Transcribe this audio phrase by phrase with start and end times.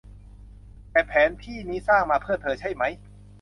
[0.91, 2.93] แต่แผนที่นี้สร้างมาเพื่อเธอ ใช่มั้ย